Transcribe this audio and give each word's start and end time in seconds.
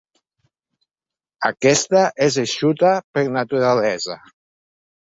Aquesta 1.51 2.01
és 2.29 2.41
eixuta 2.47 2.95
per 3.13 3.29
naturalesa. 3.39 4.21